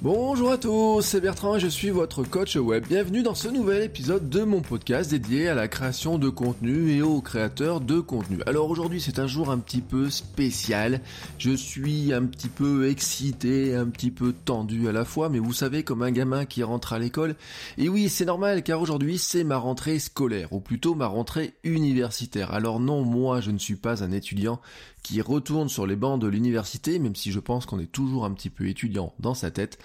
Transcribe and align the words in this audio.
Bonjour 0.00 0.52
à 0.52 0.58
tous, 0.58 1.02
c'est 1.02 1.20
Bertrand 1.20 1.56
et 1.56 1.60
je 1.60 1.66
suis 1.66 1.90
votre 1.90 2.22
coach 2.22 2.54
web. 2.54 2.86
Bienvenue 2.86 3.24
dans 3.24 3.34
ce 3.34 3.48
nouvel 3.48 3.82
épisode 3.82 4.28
de 4.28 4.44
mon 4.44 4.60
podcast 4.60 5.10
dédié 5.10 5.48
à 5.48 5.56
la 5.56 5.66
création 5.66 6.18
de 6.18 6.28
contenu 6.28 6.92
et 6.92 7.02
aux 7.02 7.20
créateurs 7.20 7.80
de 7.80 7.98
contenu. 7.98 8.38
Alors 8.46 8.70
aujourd'hui 8.70 9.00
c'est 9.00 9.18
un 9.18 9.26
jour 9.26 9.50
un 9.50 9.58
petit 9.58 9.80
peu 9.80 10.08
spécial. 10.08 11.00
Je 11.38 11.50
suis 11.50 12.12
un 12.14 12.26
petit 12.26 12.48
peu 12.48 12.88
excité, 12.88 13.74
un 13.74 13.86
petit 13.86 14.12
peu 14.12 14.32
tendu 14.32 14.88
à 14.88 14.92
la 14.92 15.04
fois, 15.04 15.30
mais 15.30 15.40
vous 15.40 15.52
savez 15.52 15.82
comme 15.82 16.02
un 16.02 16.12
gamin 16.12 16.44
qui 16.44 16.62
rentre 16.62 16.92
à 16.92 17.00
l'école. 17.00 17.34
Et 17.76 17.88
oui 17.88 18.08
c'est 18.08 18.24
normal 18.24 18.62
car 18.62 18.80
aujourd'hui 18.80 19.18
c'est 19.18 19.42
ma 19.42 19.56
rentrée 19.56 19.98
scolaire, 19.98 20.52
ou 20.52 20.60
plutôt 20.60 20.94
ma 20.94 21.08
rentrée 21.08 21.54
universitaire. 21.64 22.54
Alors 22.54 22.78
non, 22.78 23.02
moi 23.02 23.40
je 23.40 23.50
ne 23.50 23.58
suis 23.58 23.74
pas 23.74 24.04
un 24.04 24.12
étudiant 24.12 24.60
qui 25.02 25.20
retourne 25.20 25.68
sur 25.68 25.86
les 25.86 25.96
bancs 25.96 26.20
de 26.20 26.26
l'université, 26.26 26.98
même 26.98 27.16
si 27.16 27.32
je 27.32 27.40
pense 27.40 27.66
qu'on 27.66 27.78
est 27.78 27.90
toujours 27.90 28.24
un 28.24 28.32
petit 28.32 28.50
peu 28.50 28.68
étudiant 28.68 29.14
dans 29.18 29.34
sa 29.34 29.50
tête. 29.50 29.78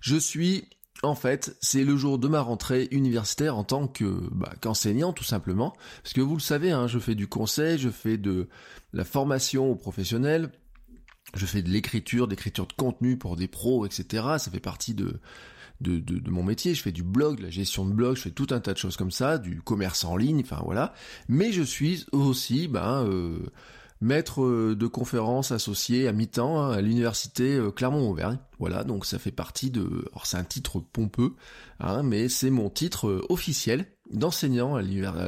Je 0.00 0.16
suis 0.16 0.68
en 1.02 1.14
fait, 1.14 1.56
c'est 1.60 1.84
le 1.84 1.96
jour 1.96 2.18
de 2.18 2.28
ma 2.28 2.40
rentrée 2.40 2.88
universitaire 2.90 3.56
en 3.56 3.64
tant 3.64 3.88
que 3.88 4.04
bah, 4.32 4.52
qu'enseignant 4.60 5.12
tout 5.12 5.24
simplement, 5.24 5.74
parce 6.02 6.14
que 6.14 6.20
vous 6.20 6.34
le 6.34 6.40
savez, 6.40 6.70
hein, 6.70 6.86
je 6.86 6.98
fais 6.98 7.14
du 7.14 7.26
conseil, 7.26 7.78
je 7.78 7.90
fais 7.90 8.16
de 8.16 8.48
la 8.92 9.04
formation 9.04 9.70
aux 9.70 9.76
professionnels, 9.76 10.50
je 11.34 11.46
fais 11.46 11.62
de 11.62 11.68
l'écriture, 11.68 12.28
d'écriture 12.28 12.66
de 12.66 12.72
contenu 12.72 13.18
pour 13.18 13.36
des 13.36 13.48
pros, 13.48 13.84
etc. 13.84 14.24
Ça 14.38 14.50
fait 14.50 14.60
partie 14.60 14.94
de, 14.94 15.20
de, 15.80 15.98
de, 15.98 16.30
mon 16.30 16.42
métier. 16.42 16.74
Je 16.74 16.82
fais 16.82 16.92
du 16.92 17.02
blog, 17.02 17.38
de 17.38 17.42
la 17.42 17.50
gestion 17.50 17.84
de 17.84 17.92
blog, 17.92 18.16
je 18.16 18.22
fais 18.22 18.30
tout 18.30 18.46
un 18.50 18.60
tas 18.60 18.72
de 18.72 18.78
choses 18.78 18.96
comme 18.96 19.10
ça, 19.10 19.38
du 19.38 19.60
commerce 19.60 20.04
en 20.04 20.16
ligne, 20.16 20.40
enfin 20.40 20.60
voilà. 20.64 20.94
Mais 21.28 21.52
je 21.52 21.62
suis 21.62 22.06
aussi, 22.12 22.68
ben, 22.68 23.04
euh, 23.04 23.38
maître 24.04 24.42
euh, 24.44 24.76
de 24.76 24.86
conférences 24.86 25.50
associé 25.50 26.06
à 26.06 26.12
mi-temps 26.12 26.60
hein, 26.60 26.72
à 26.72 26.80
l'université 26.80 27.54
euh, 27.54 27.70
Clermont-Auvergne. 27.70 28.38
Voilà, 28.58 28.84
donc 28.84 29.06
ça 29.06 29.18
fait 29.18 29.32
partie 29.32 29.70
de... 29.70 30.04
Alors 30.12 30.26
c'est 30.26 30.36
un 30.36 30.44
titre 30.44 30.78
pompeux, 30.78 31.34
hein, 31.80 32.02
mais 32.02 32.28
c'est 32.28 32.50
mon 32.50 32.70
titre 32.70 33.08
euh, 33.08 33.26
officiel 33.28 33.86
d'enseignant 34.10 34.78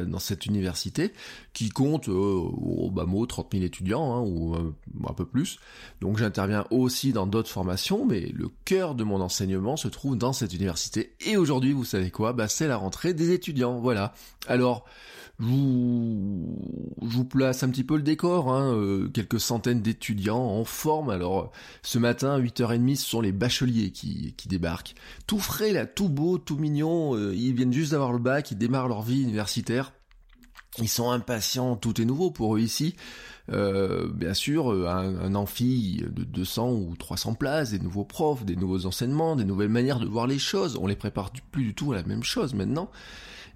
dans 0.07 0.19
cette 0.19 0.45
université 0.45 1.15
qui 1.55 1.71
compte 1.71 2.09
au 2.09 2.91
bas 2.95 3.07
mot 3.07 3.25
30 3.25 3.53
000 3.53 3.65
étudiants 3.65 4.15
hein, 4.15 4.21
ou 4.21 4.55
un 4.55 5.15
peu 5.15 5.25
plus. 5.25 5.59
Donc 6.03 6.19
j'interviens 6.19 6.67
aussi 6.71 7.15
dans 7.15 7.27
d'autres 7.27 7.49
formations, 7.49 8.05
mais 8.05 8.31
le 8.35 8.51
cœur 8.67 8.95
de 8.95 9.03
mon 9.03 9.23
enseignement 9.23 9.79
se 9.79 9.89
trouve 9.89 10.19
dans 10.19 10.35
cette 10.35 10.53
université. 10.53 11.17
Et 11.21 11.39
aujourd'hui, 11.39 11.73
vous 11.73 11.87
savez 11.87 12.11
quoi? 12.11 12.35
Bah 12.35 12.49
c'est 12.49 12.69
la 12.69 12.77
rentrée 12.77 13.15
des 13.15 13.33
étudiants. 13.33 13.81
Voilà. 13.81 14.13
Alors 14.47 14.85
je 15.39 15.45
vous, 15.45 16.95
vous 16.99 17.25
place 17.25 17.63
un 17.63 17.71
petit 17.71 17.85
peu 17.85 17.97
le 17.97 18.03
décor, 18.03 18.53
hein, 18.53 18.75
euh, 18.75 19.09
quelques 19.09 19.41
centaines 19.41 19.83
d'étudiants 19.83 20.39
en 20.39 20.65
forme. 20.65 21.11
Alors 21.11 21.53
ce 21.83 21.99
matin, 21.99 22.35
à 22.35 22.41
8h30, 22.41 22.97
ce 22.97 23.07
sont 23.07 23.21
les 23.21 23.33
bacheliers 23.33 23.91
qui, 23.91 24.35
qui 24.37 24.49
débarquent. 24.49 24.95
Tout 25.27 25.39
frais 25.39 25.73
là, 25.73 25.87
tout 25.87 26.09
beau, 26.09 26.39
tout 26.39 26.57
mignon, 26.57 27.15
euh, 27.15 27.35
ils 27.35 27.55
viennent 27.55 27.73
juste 27.73 27.93
d'avoir 27.93 28.13
le 28.13 28.19
bac, 28.19 28.51
ils 28.51 28.59
démarrent 28.59 28.89
leur 28.89 29.03
vie 29.03 29.23
universitaire. 29.23 29.93
Ils 30.79 30.89
sont 30.89 31.11
impatients, 31.11 31.77
tout 31.77 32.01
est 32.03 32.05
nouveau 32.05 32.31
pour 32.31 32.57
eux 32.57 32.61
ici. 32.61 32.97
Euh, 33.51 34.09
bien 34.13 34.35
sûr, 34.35 34.71
un, 34.89 35.17
un, 35.21 35.35
amphi 35.35 36.05
de 36.07 36.25
200 36.25 36.73
ou 36.73 36.95
300 36.99 37.35
places, 37.35 37.71
des 37.71 37.79
nouveaux 37.79 38.05
profs, 38.05 38.45
des 38.45 38.57
nouveaux 38.57 38.85
enseignements, 38.85 39.37
des 39.37 39.45
nouvelles 39.45 39.71
manières 39.71 40.01
de 40.01 40.07
voir 40.07 40.27
les 40.27 40.39
choses. 40.39 40.79
On 40.81 40.87
les 40.87 40.97
prépare 40.97 41.31
plus 41.51 41.65
du 41.65 41.75
tout 41.75 41.93
à 41.93 41.97
la 41.97 42.03
même 42.03 42.25
chose 42.25 42.53
maintenant. 42.53 42.91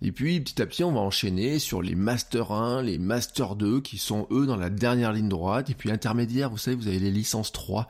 Et 0.02 0.12
puis 0.12 0.40
petit 0.40 0.62
à 0.62 0.66
petit 0.66 0.82
on 0.82 0.92
va 0.92 1.00
enchaîner 1.00 1.58
sur 1.58 1.82
les 1.82 1.94
Master 1.94 2.52
1, 2.52 2.82
les 2.82 2.98
Master 2.98 3.54
2 3.54 3.80
qui 3.80 3.98
sont 3.98 4.26
eux 4.30 4.46
dans 4.46 4.56
la 4.56 4.70
dernière 4.70 5.12
ligne 5.12 5.28
droite. 5.28 5.70
Et 5.70 5.74
puis 5.74 5.90
intermédiaire, 5.90 6.50
vous 6.50 6.58
savez, 6.58 6.76
vous 6.76 6.88
avez 6.88 6.98
les 6.98 7.10
licences 7.10 7.52
3. 7.52 7.88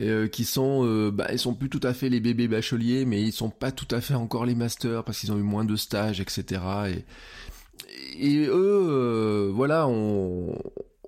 Euh, 0.00 0.28
qui 0.28 0.44
sont, 0.44 0.84
euh, 0.84 1.10
bah, 1.10 1.36
sont 1.38 1.54
plus 1.54 1.68
tout 1.68 1.80
à 1.82 1.92
fait 1.92 2.08
les 2.08 2.20
bébés 2.20 2.46
bacheliers, 2.46 3.04
mais 3.04 3.20
ils 3.20 3.32
sont 3.32 3.50
pas 3.50 3.72
tout 3.72 3.88
à 3.90 4.00
fait 4.00 4.14
encore 4.14 4.44
les 4.44 4.54
masters 4.54 5.02
parce 5.02 5.18
qu'ils 5.18 5.32
ont 5.32 5.38
eu 5.38 5.42
moins 5.42 5.64
de 5.64 5.74
stages, 5.74 6.20
etc. 6.20 6.60
Et, 8.20 8.28
et 8.28 8.46
eux, 8.46 8.86
euh, 8.88 9.50
voilà, 9.52 9.88
on, 9.88 10.56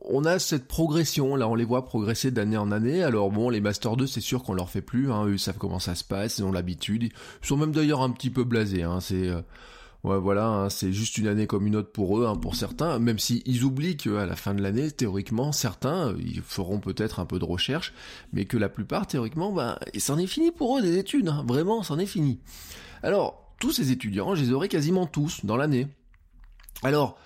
on 0.02 0.24
a 0.24 0.40
cette 0.40 0.66
progression, 0.66 1.36
là 1.36 1.46
on 1.46 1.54
les 1.54 1.64
voit 1.64 1.84
progresser 1.84 2.32
d'année 2.32 2.56
en 2.56 2.72
année, 2.72 3.04
alors 3.04 3.30
bon 3.30 3.48
les 3.48 3.60
Master 3.60 3.96
2 3.96 4.08
c'est 4.08 4.20
sûr 4.20 4.42
qu'on 4.42 4.54
leur 4.54 4.70
fait 4.70 4.82
plus, 4.82 5.12
hein, 5.12 5.26
eux 5.26 5.34
ils 5.34 5.38
savent 5.38 5.58
comment 5.58 5.78
ça 5.78 5.94
se 5.94 6.02
passe, 6.02 6.38
ils 6.38 6.44
ont 6.44 6.50
l'habitude, 6.50 7.04
ils 7.04 7.46
sont 7.46 7.56
même 7.56 7.72
d'ailleurs 7.72 8.00
un 8.00 8.10
petit 8.10 8.30
peu 8.30 8.42
blasés, 8.42 8.82
hein, 8.82 8.98
c'est 9.00 9.30
ouais 10.04 10.18
voilà, 10.18 10.46
hein, 10.46 10.70
c'est 10.70 10.92
juste 10.92 11.18
une 11.18 11.26
année 11.26 11.46
comme 11.46 11.66
une 11.66 11.76
autre 11.76 11.92
pour 11.92 12.18
eux, 12.18 12.26
hein, 12.26 12.36
pour 12.36 12.54
certains, 12.54 12.98
même 12.98 13.18
s'ils 13.18 13.42
ils 13.46 13.64
oublient 13.64 13.96
qu'à 13.96 14.26
la 14.26 14.36
fin 14.36 14.54
de 14.54 14.62
l'année, 14.62 14.90
théoriquement, 14.90 15.52
certains, 15.52 16.14
ils 16.18 16.42
feront 16.42 16.80
peut-être 16.80 17.20
un 17.20 17.26
peu 17.26 17.38
de 17.38 17.44
recherche, 17.44 17.92
mais 18.32 18.44
que 18.44 18.56
la 18.56 18.68
plupart, 18.68 19.06
théoriquement, 19.06 19.52
ben, 19.52 19.78
c'en 19.98 20.18
est 20.18 20.26
fini 20.26 20.50
pour 20.50 20.78
eux 20.78 20.82
des 20.82 20.98
études, 20.98 21.28
hein, 21.28 21.44
vraiment, 21.46 21.82
c'en 21.82 21.98
est 21.98 22.06
fini. 22.06 22.40
Alors, 23.02 23.54
tous 23.58 23.72
ces 23.72 23.92
étudiants, 23.92 24.34
je 24.34 24.42
les 24.42 24.52
aurai 24.52 24.68
quasiment 24.68 25.06
tous 25.06 25.44
dans 25.44 25.56
l'année. 25.56 25.86
Alors, 26.82 27.18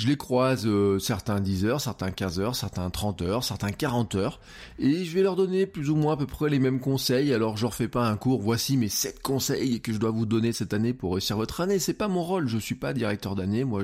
je 0.00 0.06
les 0.06 0.16
croise 0.16 0.66
euh, 0.66 0.98
certains 0.98 1.40
10 1.40 1.66
heures, 1.66 1.80
certains 1.82 2.10
15 2.10 2.40
heures, 2.40 2.56
certains 2.56 2.88
30 2.88 3.20
heures, 3.20 3.44
certains 3.44 3.70
40 3.70 4.14
heures, 4.14 4.40
et 4.78 5.04
je 5.04 5.14
vais 5.14 5.20
leur 5.20 5.36
donner 5.36 5.66
plus 5.66 5.90
ou 5.90 5.94
moins 5.94 6.14
à 6.14 6.16
peu 6.16 6.26
près 6.26 6.48
les 6.48 6.58
mêmes 6.58 6.80
conseils. 6.80 7.34
Alors 7.34 7.58
je 7.58 7.62
leur 7.64 7.74
fais 7.74 7.86
pas 7.86 8.08
un 8.08 8.16
cours, 8.16 8.40
voici 8.40 8.78
mes 8.78 8.88
7 8.88 9.20
conseils 9.20 9.82
que 9.82 9.92
je 9.92 9.98
dois 9.98 10.10
vous 10.10 10.24
donner 10.24 10.52
cette 10.54 10.72
année 10.72 10.94
pour 10.94 11.12
réussir 11.12 11.36
votre 11.36 11.60
année. 11.60 11.78
C'est 11.78 11.92
pas 11.92 12.08
mon 12.08 12.22
rôle, 12.22 12.48
je 12.48 12.56
suis 12.56 12.76
pas 12.76 12.94
directeur 12.94 13.34
d'année, 13.34 13.64
moi 13.64 13.82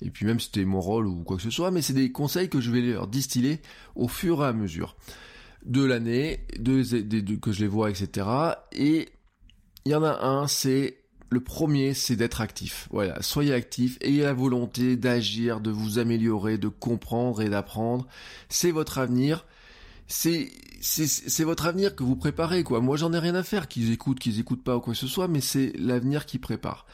et 0.00 0.10
puis 0.10 0.26
même 0.26 0.38
c'était 0.38 0.64
mon 0.64 0.80
rôle 0.80 1.08
ou 1.08 1.24
quoi 1.24 1.38
que 1.38 1.42
ce 1.42 1.50
soit, 1.50 1.72
mais 1.72 1.82
c'est 1.82 1.92
des 1.92 2.12
conseils 2.12 2.48
que 2.48 2.60
je 2.60 2.70
vais 2.70 2.80
leur 2.80 3.08
distiller 3.08 3.60
au 3.96 4.06
fur 4.06 4.44
et 4.44 4.46
à 4.46 4.52
mesure 4.52 4.94
de 5.64 5.84
l'année, 5.84 6.46
de, 6.56 7.34
que 7.34 7.50
je 7.50 7.62
les 7.62 7.68
vois, 7.68 7.90
etc. 7.90 8.28
Et 8.70 9.08
il 9.86 9.90
y 9.90 9.94
en 9.96 10.04
a 10.04 10.24
un, 10.24 10.46
c'est 10.46 11.01
le 11.32 11.40
premier, 11.40 11.94
c'est 11.94 12.16
d'être 12.16 12.40
actif. 12.40 12.88
Voilà, 12.90 13.20
soyez 13.22 13.54
actif, 13.54 13.98
ayez 14.00 14.22
la 14.22 14.34
volonté 14.34 14.96
d'agir, 14.96 15.60
de 15.60 15.70
vous 15.70 15.98
améliorer, 15.98 16.58
de 16.58 16.68
comprendre 16.68 17.42
et 17.42 17.48
d'apprendre. 17.48 18.06
C'est 18.48 18.70
votre 18.70 18.98
avenir. 18.98 19.44
C'est 20.06 20.50
c'est 20.82 21.44
votre 21.44 21.66
avenir 21.66 21.94
que 21.94 22.02
vous 22.02 22.16
préparez 22.16 22.64
quoi. 22.64 22.80
Moi, 22.80 22.96
j'en 22.96 23.12
ai 23.12 23.18
rien 23.18 23.36
à 23.36 23.44
faire 23.44 23.68
qu'ils 23.68 23.92
écoutent, 23.92 24.18
qu'ils 24.18 24.40
écoutent 24.40 24.64
pas 24.64 24.76
ou 24.76 24.80
quoi 24.80 24.94
que 24.94 24.98
ce 24.98 25.06
soit, 25.06 25.28
mais 25.28 25.40
c'est 25.40 25.72
l'avenir 25.78 26.26
qui 26.26 26.38
prépare. 26.38 26.86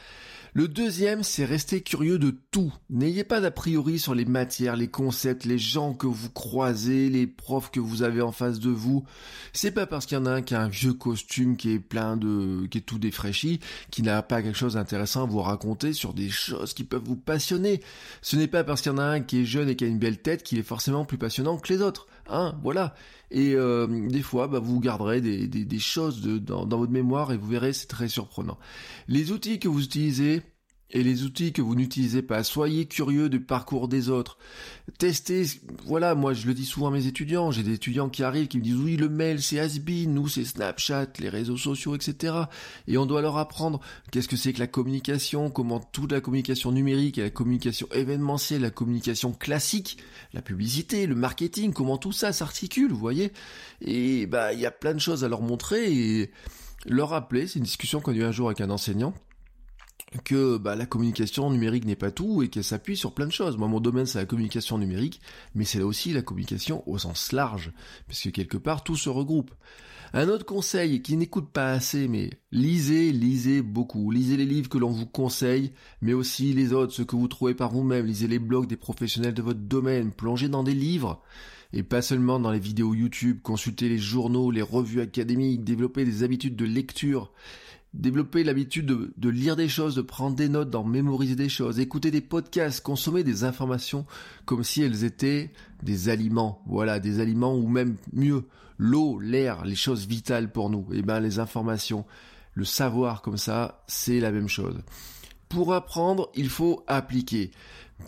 Le 0.53 0.67
deuxième, 0.67 1.21
c'est 1.21 1.45
rester 1.45 1.81
curieux 1.81 2.17
de 2.17 2.35
tout. 2.49 2.73
N'ayez 2.89 3.23
pas 3.23 3.39
d'a 3.39 3.51
priori 3.51 3.99
sur 3.99 4.15
les 4.15 4.25
matières, 4.25 4.75
les 4.75 4.87
concepts, 4.87 5.45
les 5.45 5.59
gens 5.59 5.93
que 5.93 6.07
vous 6.07 6.31
croisez, 6.31 7.09
les 7.09 7.27
profs 7.27 7.69
que 7.69 7.79
vous 7.79 8.01
avez 8.01 8.21
en 8.21 8.31
face 8.31 8.59
de 8.59 8.71
vous. 8.71 9.05
C'est 9.53 9.71
pas 9.71 9.85
parce 9.85 10.07
qu'il 10.07 10.17
y 10.17 10.21
en 10.21 10.25
a 10.25 10.31
un 10.31 10.41
qui 10.41 10.55
a 10.55 10.61
un 10.61 10.67
vieux 10.67 10.93
costume 10.93 11.55
qui 11.55 11.73
est 11.73 11.79
plein 11.79 12.17
de, 12.17 12.65
qui 12.65 12.79
est 12.79 12.81
tout 12.81 12.97
défraîchi, 12.97 13.59
qui 13.91 14.01
n'a 14.01 14.23
pas 14.23 14.41
quelque 14.41 14.57
chose 14.57 14.73
d'intéressant 14.73 15.23
à 15.23 15.27
vous 15.27 15.41
raconter 15.41 15.93
sur 15.93 16.13
des 16.13 16.29
choses 16.29 16.73
qui 16.73 16.83
peuvent 16.83 17.03
vous 17.05 17.15
passionner. 17.15 17.81
Ce 18.23 18.35
n'est 18.35 18.47
pas 18.47 18.63
parce 18.63 18.81
qu'il 18.81 18.91
y 18.91 18.95
en 18.95 18.99
a 18.99 19.03
un 19.03 19.19
qui 19.19 19.41
est 19.41 19.45
jeune 19.45 19.69
et 19.69 19.75
qui 19.75 19.83
a 19.83 19.87
une 19.87 19.99
belle 19.99 20.19
tête 20.19 20.41
qu'il 20.41 20.57
est 20.57 20.63
forcément 20.63 21.05
plus 21.05 21.19
passionnant 21.19 21.57
que 21.57 21.71
les 21.71 21.81
autres. 21.83 22.07
Hein, 22.29 22.59
voilà. 22.63 22.93
Et 23.31 23.53
euh, 23.55 23.87
des 24.07 24.21
fois, 24.21 24.47
bah, 24.47 24.59
vous 24.59 24.79
garderez 24.79 25.21
des, 25.21 25.79
choses 25.79 26.21
dans 26.21 26.65
votre 26.65 26.91
mémoire 26.91 27.31
et 27.31 27.37
vous 27.37 27.47
verrez, 27.47 27.73
c'est 27.73 27.87
très 27.87 28.07
surprenant. 28.07 28.57
Les 29.07 29.31
outils 29.31 29.59
que 29.59 29.67
vous 29.67 29.83
utilisez, 29.83 30.41
et 30.91 31.03
les 31.03 31.23
outils 31.23 31.53
que 31.53 31.61
vous 31.61 31.75
n'utilisez 31.75 32.21
pas. 32.21 32.43
Soyez 32.43 32.85
curieux 32.85 33.29
du 33.29 33.39
parcours 33.39 33.87
des 33.87 34.09
autres. 34.09 34.37
Testez, 34.97 35.45
voilà, 35.85 36.15
moi 36.15 36.33
je 36.33 36.47
le 36.47 36.53
dis 36.53 36.65
souvent 36.65 36.87
à 36.87 36.91
mes 36.91 37.05
étudiants, 37.05 37.51
j'ai 37.51 37.63
des 37.63 37.73
étudiants 37.73 38.09
qui 38.09 38.23
arrivent 38.23 38.47
qui 38.47 38.57
me 38.57 38.63
disent 38.63 38.75
oui 38.75 38.97
le 38.97 39.07
mail 39.07 39.41
c'est 39.41 39.59
Asbin, 39.59 40.07
nous 40.07 40.27
c'est 40.27 40.45
Snapchat, 40.45 41.07
les 41.19 41.29
réseaux 41.29 41.57
sociaux, 41.57 41.95
etc. 41.95 42.33
Et 42.87 42.97
on 42.97 43.05
doit 43.05 43.21
leur 43.21 43.37
apprendre 43.37 43.79
qu'est-ce 44.11 44.27
que 44.27 44.35
c'est 44.35 44.53
que 44.53 44.59
la 44.59 44.67
communication, 44.67 45.51
comment 45.51 45.79
toute 45.79 46.11
la 46.11 46.21
communication 46.21 46.71
numérique 46.71 47.17
et 47.19 47.23
la 47.23 47.29
communication 47.29 47.87
événementielle, 47.91 48.61
la 48.61 48.71
communication 48.71 49.31
classique, 49.31 49.97
la 50.33 50.41
publicité, 50.41 51.05
le 51.05 51.15
marketing, 51.15 51.71
comment 51.71 51.97
tout 51.97 52.11
ça 52.11 52.33
s'articule, 52.33 52.91
vous 52.91 52.97
voyez. 52.97 53.31
Et 53.81 54.25
bah 54.25 54.53
il 54.53 54.59
y 54.59 54.65
a 54.65 54.71
plein 54.71 54.95
de 54.95 54.99
choses 54.99 55.23
à 55.23 55.27
leur 55.27 55.41
montrer 55.41 55.93
et 55.93 56.31
leur 56.85 57.09
rappeler, 57.09 57.45
c'est 57.45 57.59
une 57.59 57.65
discussion 57.65 57.99
qu'on 57.99 58.13
a 58.13 58.15
eu 58.15 58.23
un 58.23 58.31
jour 58.31 58.47
avec 58.47 58.61
un 58.61 58.69
enseignant 58.69 59.13
que 60.23 60.57
bah, 60.57 60.75
la 60.75 60.85
communication 60.85 61.49
numérique 61.51 61.85
n'est 61.85 61.95
pas 61.95 62.11
tout 62.11 62.41
et 62.41 62.49
qu'elle 62.49 62.63
s'appuie 62.63 62.97
sur 62.97 63.13
plein 63.13 63.27
de 63.27 63.31
choses. 63.31 63.57
Moi, 63.57 63.67
mon 63.67 63.79
domaine, 63.79 64.05
c'est 64.05 64.19
la 64.19 64.25
communication 64.25 64.77
numérique, 64.77 65.21
mais 65.55 65.65
c'est 65.65 65.81
aussi 65.81 66.13
la 66.13 66.21
communication 66.21 66.87
au 66.89 66.97
sens 66.97 67.31
large, 67.31 67.71
puisque 68.07 68.31
quelque 68.31 68.57
part, 68.57 68.83
tout 68.83 68.95
se 68.95 69.09
regroupe. 69.09 69.51
Un 70.11 70.27
autre 70.27 70.45
conseil 70.45 71.03
qui 71.03 71.15
n'écoute 71.15 71.51
pas 71.51 71.71
assez, 71.71 72.07
mais 72.07 72.31
lisez, 72.51 73.11
lisez 73.11 73.61
beaucoup. 73.61 74.09
Lisez 74.09 74.37
les 74.37 74.45
livres 74.45 74.67
que 74.67 74.79
l'on 74.79 74.89
vous 74.89 75.05
conseille, 75.05 75.71
mais 76.01 76.13
aussi 76.13 76.53
les 76.53 76.73
autres, 76.73 76.93
ceux 76.93 77.05
que 77.05 77.15
vous 77.15 77.27
trouvez 77.27 77.53
par 77.53 77.71
vous-même. 77.71 78.07
Lisez 78.07 78.27
les 78.27 78.39
blogs 78.39 78.65
des 78.65 78.77
professionnels 78.77 79.35
de 79.35 79.43
votre 79.43 79.59
domaine. 79.59 80.11
Plongez 80.11 80.49
dans 80.49 80.63
des 80.63 80.73
livres. 80.73 81.21
et 81.71 81.83
pas 81.83 82.01
seulement 82.01 82.39
dans 82.39 82.51
les 82.51 82.59
vidéos 82.59 82.95
YouTube, 82.95 83.41
consulter 83.43 83.89
les 83.89 83.99
journaux, 83.99 84.49
les 84.49 84.63
revues 84.63 85.01
académiques, 85.01 85.63
développer 85.63 86.03
des 86.03 86.23
habitudes 86.23 86.55
de 86.55 86.65
lecture, 86.65 87.31
développer 87.93 88.43
l'habitude 88.43 88.85
de, 88.85 89.29
lire 89.29 89.55
des 89.55 89.67
choses, 89.67 89.95
de 89.95 90.01
prendre 90.01 90.35
des 90.35 90.49
notes, 90.49 90.69
d'en 90.69 90.83
mémoriser 90.83 91.35
des 91.35 91.49
choses, 91.49 91.79
écouter 91.79 92.11
des 92.11 92.21
podcasts, 92.21 92.81
consommer 92.81 93.23
des 93.23 93.43
informations 93.43 94.05
comme 94.45 94.63
si 94.63 94.81
elles 94.81 95.03
étaient 95.03 95.51
des 95.81 96.09
aliments, 96.09 96.61
voilà, 96.67 96.99
des 96.99 97.19
aliments 97.19 97.55
ou 97.55 97.67
même 97.67 97.95
mieux, 98.13 98.45
l'eau, 98.77 99.19
l'air, 99.19 99.65
les 99.65 99.75
choses 99.75 100.05
vitales 100.07 100.51
pour 100.51 100.69
nous, 100.69 100.85
et 100.91 100.99
eh 100.99 101.01
ben 101.01 101.19
les 101.19 101.39
informations, 101.39 102.05
le 102.53 102.65
savoir 102.65 103.21
comme 103.21 103.37
ça, 103.37 103.83
c'est 103.87 104.19
la 104.19 104.31
même 104.31 104.49
chose. 104.49 104.79
Pour 105.47 105.73
apprendre, 105.73 106.29
il 106.35 106.49
faut 106.49 106.83
appliquer. 106.87 107.51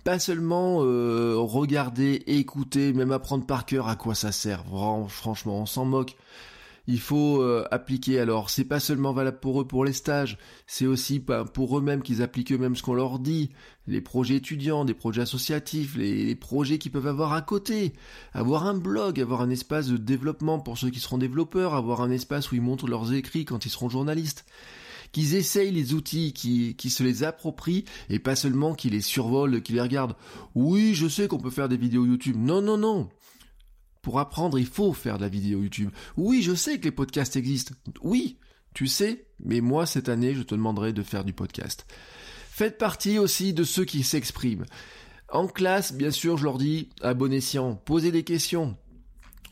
Pas 0.04 0.20
seulement 0.20 0.84
euh, 0.84 1.36
regarder, 1.38 2.24
écouter, 2.28 2.94
même 2.94 3.12
apprendre 3.12 3.46
par 3.46 3.66
cœur 3.66 3.88
à 3.90 3.96
quoi 3.96 4.16
ça 4.16 4.32
sert. 4.32 4.64
franchement, 5.10 5.60
on 5.60 5.66
s'en 5.66 5.86
moque 5.86 6.16
il 6.88 7.00
faut 7.00 7.42
euh, 7.42 7.66
appliquer. 7.72 8.20
Alors, 8.20 8.50
c'est 8.50 8.66
pas 8.66 8.80
seulement 8.80 9.14
valable 9.14 9.40
pour 9.40 9.62
eux 9.62 9.68
pour 9.68 9.86
les 9.86 9.94
stages, 9.94 10.38
c'est 10.68 10.86
aussi 10.86 11.20
pour 11.54 11.78
eux-mêmes 11.78 12.02
qu'ils 12.02 12.22
appliquent 12.22 12.52
eux-mêmes 12.52 12.76
ce 12.76 12.84
qu'on 12.84 12.94
leur 12.94 13.20
dit. 13.20 13.52
Les 13.88 14.02
projets 14.02 14.36
étudiants, 14.36 14.86
des 14.86 14.94
projets 14.94 15.22
associatifs, 15.22 15.96
les, 15.96 16.36
projets 16.36 16.78
qu'ils 16.78 16.92
peuvent 16.92 17.08
avoir 17.08 17.34
à 17.34 17.42
côté. 17.42 17.94
Avoir 18.34 18.66
un 18.66 18.76
blog, 18.76 19.20
avoir 19.20 19.42
un 19.42 19.50
espace 19.50 19.88
de 19.88 19.98
développement 19.98 20.60
pour 20.60 20.78
ceux 20.78 20.90
qui 20.90 21.00
seront 21.00 21.18
développeurs, 21.18 21.74
avoir 21.74 22.02
un 22.02 22.12
espace 22.12 22.52
où 22.52 22.56
ils 22.56 22.62
montrent 22.62 22.88
leurs 22.88 23.14
écrits 23.14 23.46
quand 23.46 23.66
ils 23.66 23.72
seront 23.72 23.90
journalistes 23.90 24.46
qu'ils 25.12 25.36
essayent 25.36 25.72
les 25.72 25.94
outils, 25.94 26.32
qui, 26.32 26.76
qui 26.76 26.90
se 26.90 27.04
les 27.04 27.24
approprient 27.24 27.84
et 28.10 28.20
pas 28.20 28.38
seulement 28.38 28.74
qu'ils 28.74 28.94
les 28.94 29.02
survolent, 29.02 29.62
qu'ils 29.62 29.76
les 29.76 29.82
regardent. 29.82 30.16
Oui, 30.56 30.94
je 30.94 31.08
sais 31.08 31.28
qu'on 31.28 31.38
peut 31.38 31.50
faire 31.50 31.68
des 31.68 31.76
vidéos 31.76 32.06
YouTube. 32.06 32.38
Non, 32.40 32.62
non, 32.62 32.78
non. 32.78 33.10
Pour 34.02 34.20
apprendre, 34.20 34.58
il 34.58 34.66
faut 34.66 34.94
faire 34.94 35.18
de 35.18 35.24
la 35.24 35.30
vidéo 35.30 35.62
YouTube. 35.62 35.92
Oui, 36.18 36.42
je 36.42 36.56
sais 36.56 36.80
que 36.80 36.86
les 36.86 36.92
podcasts 36.92 37.36
existent. 37.36 37.76
Oui, 38.02 38.38
tu 38.74 38.88
sais, 38.88 39.28
mais 39.40 39.62
moi, 39.62 39.86
cette 39.86 40.10
année, 40.10 40.34
je 40.34 40.42
te 40.42 40.56
demanderai 40.56 40.94
de 40.94 41.04
faire 41.04 41.24
du 41.24 41.34
podcast. 41.34 41.86
Faites 42.50 42.78
partie 42.78 43.20
aussi 43.20 43.54
de 43.54 43.64
ceux 43.64 43.86
qui 43.86 44.04
s'expriment. 44.04 44.66
En 45.30 45.48
classe, 45.48 45.94
bien 45.94 46.12
sûr, 46.12 46.38
je 46.38 46.44
leur 46.44 46.58
dis, 46.58 46.90
à 47.02 47.14
bon 47.14 47.32
escient, 47.32 47.76
posez 47.76 48.12
des 48.12 48.24
questions. 48.24 48.78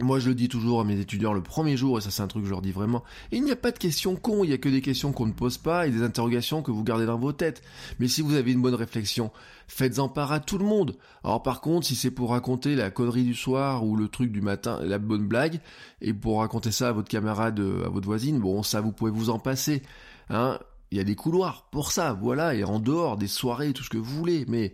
Moi, 0.02 0.20
je 0.20 0.30
le 0.30 0.36
dis 0.36 0.48
toujours 0.48 0.80
à 0.80 0.84
mes 0.84 1.00
étudiants 1.00 1.34
le 1.34 1.42
premier 1.42 1.76
jour, 1.76 1.98
et 1.98 2.02
ça 2.02 2.10
c'est 2.10 2.22
un 2.22 2.28
truc 2.28 2.44
que 2.44 2.48
je 2.48 2.54
leur 2.54 2.62
dis 2.62 2.72
vraiment, 2.72 3.04
il 3.32 3.44
n'y 3.44 3.52
a 3.52 3.56
pas 3.56 3.72
de 3.72 3.78
questions 3.78 4.16
cons, 4.16 4.44
il 4.44 4.48
n'y 4.48 4.54
a 4.54 4.58
que 4.58 4.70
des 4.70 4.82
questions 4.82 5.12
qu'on 5.12 5.26
ne 5.26 5.34
pose 5.34 5.58
pas 5.58 5.88
et 5.88 5.92
des 5.92 6.04
interrogations 6.04 6.62
que 6.62 6.72
vous 6.72 6.84
gardez 6.84 7.06
dans 7.06 7.18
vos 7.18 7.34
têtes. 7.34 7.62
Mais 8.00 8.08
si 8.08 8.22
vous 8.22 8.36
avez 8.36 8.52
une 8.54 8.62
bonne 8.62 8.76
réflexion, 8.76 9.32
faites-en 9.68 10.08
part 10.08 10.32
à 10.32 10.40
tout 10.40 10.58
le 10.58 10.66
monde. 10.66 10.96
Alors 11.24 11.44
par 11.44 11.60
contre, 11.62 11.88
si 11.88 11.96
c'est 11.96 12.12
pour 12.12 12.30
raconter 12.30 12.76
la 12.76 12.92
connerie 12.92 13.24
du 13.24 13.36
soir 13.36 13.86
ou 13.86 13.96
le 13.96 14.08
truc 14.08 14.32
du 14.32 14.42
matin, 14.42 14.80
la 14.84 15.00
bonne 15.00 15.28
blague, 15.28 15.60
et 16.02 16.14
pour 16.14 16.40
raconter 16.40 16.72
ça 16.72 16.90
à 16.90 16.92
votre 16.92 17.10
camarade, 17.10 17.60
euh, 17.60 17.86
à 17.86 17.90
votre 17.90 18.06
voisine, 18.06 18.40
bon, 18.40 18.64
ça 18.64 18.82
vous 18.82 18.92
pouvez 18.92 19.12
vous 19.12 19.30
en 19.30 19.40
passer. 19.40 19.84
Hein 20.30 20.60
il 20.92 20.98
y 20.98 21.02
a 21.02 21.04
des 21.04 21.16
couloirs 21.16 21.68
pour 21.72 21.92
ça, 21.92 22.14
voilà, 22.14 22.56
et 22.56 22.64
en 22.64 22.80
dehors, 22.80 23.18
des 23.18 23.28
soirées, 23.28 23.74
tout 23.74 23.84
ce 23.84 23.90
que 23.90 23.98
vous 23.98 24.16
voulez, 24.18 24.46
mais 24.48 24.74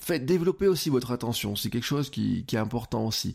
faites 0.00 0.26
développer 0.26 0.66
aussi 0.66 0.90
votre 0.90 1.12
attention, 1.12 1.54
c'est 1.54 1.70
quelque 1.70 1.84
chose 1.84 2.10
qui, 2.10 2.44
qui 2.44 2.56
est 2.56 2.58
important 2.58 3.06
aussi. 3.06 3.34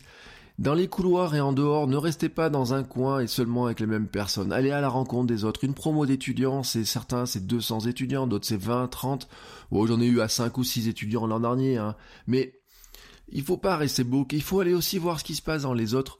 Dans 0.58 0.74
les 0.74 0.88
couloirs 0.88 1.36
et 1.36 1.40
en 1.40 1.52
dehors, 1.52 1.86
ne 1.86 1.96
restez 1.96 2.28
pas 2.28 2.50
dans 2.50 2.74
un 2.74 2.82
coin 2.82 3.20
et 3.20 3.28
seulement 3.28 3.66
avec 3.66 3.78
les 3.78 3.86
mêmes 3.86 4.08
personnes. 4.08 4.52
Allez 4.52 4.72
à 4.72 4.80
la 4.80 4.88
rencontre 4.88 5.28
des 5.28 5.44
autres. 5.44 5.62
Une 5.62 5.72
promo 5.74 6.04
d'étudiants, 6.04 6.64
c'est 6.64 6.84
certains, 6.84 7.26
c'est 7.26 7.46
200 7.46 7.80
étudiants, 7.82 8.26
d'autres 8.26 8.46
c'est 8.46 8.60
20, 8.60 8.88
30. 8.88 9.28
Bon, 9.70 9.86
j'en 9.86 10.00
ai 10.00 10.06
eu 10.06 10.20
à 10.20 10.28
5 10.28 10.58
ou 10.58 10.64
6 10.64 10.88
étudiants 10.88 11.28
l'an 11.28 11.38
dernier, 11.38 11.76
hein. 11.76 11.94
Mais 12.26 12.58
il 13.30 13.44
faut 13.44 13.56
pas 13.56 13.76
rester 13.76 14.02
bloqué. 14.02 14.34
Il 14.34 14.42
faut 14.42 14.58
aller 14.58 14.74
aussi 14.74 14.98
voir 14.98 15.20
ce 15.20 15.24
qui 15.24 15.36
se 15.36 15.42
passe 15.42 15.62
dans 15.62 15.74
les 15.74 15.94
autres. 15.94 16.18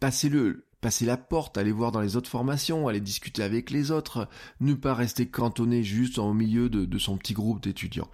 Passez-le, 0.00 0.64
passez 0.80 1.06
la 1.06 1.16
porte, 1.16 1.56
allez 1.56 1.70
voir 1.70 1.92
dans 1.92 2.00
les 2.00 2.16
autres 2.16 2.28
formations, 2.28 2.88
allez 2.88 3.00
discuter 3.00 3.44
avec 3.44 3.70
les 3.70 3.92
autres, 3.92 4.28
ne 4.60 4.74
pas 4.74 4.94
rester 4.94 5.28
cantonné 5.28 5.84
juste 5.84 6.18
au 6.18 6.34
milieu 6.34 6.68
de, 6.68 6.86
de 6.86 6.98
son 6.98 7.16
petit 7.18 7.34
groupe 7.34 7.62
d'étudiants. 7.62 8.10